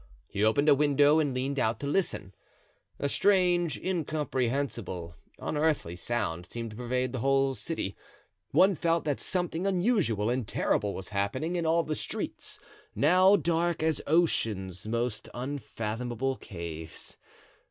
He 0.25 0.43
opened 0.43 0.67
a 0.67 0.73
window 0.73 1.19
and 1.19 1.31
leaned 1.31 1.59
out 1.59 1.79
to 1.81 1.85
listen. 1.85 2.33
A 2.97 3.07
strange, 3.07 3.77
incomprehensible, 3.79 5.13
unearthly 5.37 5.95
sound 5.95 6.47
seemed 6.47 6.71
to 6.71 6.75
pervade 6.75 7.13
the 7.13 7.19
whole 7.19 7.53
city; 7.53 7.95
one 8.49 8.73
felt 8.73 9.03
that 9.05 9.19
something 9.19 9.67
unusual 9.67 10.31
and 10.31 10.47
terrible 10.47 10.95
was 10.95 11.09
happening 11.09 11.55
in 11.55 11.67
all 11.67 11.83
the 11.83 11.93
streets, 11.93 12.59
now 12.95 13.35
dark 13.35 13.83
as 13.83 14.01
ocean's 14.07 14.87
most 14.87 15.29
unfathomable 15.35 16.35
caves. 16.35 17.17